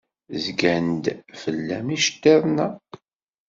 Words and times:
Zgan-d 0.43 1.05
fell-am 1.41 1.87
yiceḍḍiḍen-a. 1.91 2.67